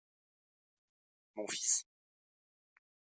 Mon 1.35 1.45
fils. 1.47 1.85